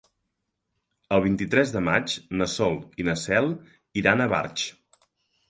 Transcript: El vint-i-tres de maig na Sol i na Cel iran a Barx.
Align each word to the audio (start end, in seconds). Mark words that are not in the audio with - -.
El 1.17 1.21
vint-i-tres 1.25 1.73
de 1.75 1.83
maig 1.89 2.15
na 2.41 2.47
Sol 2.55 2.79
i 3.03 3.07
na 3.11 3.17
Cel 3.27 3.53
iran 4.03 4.27
a 4.27 4.29
Barx. 4.35 4.67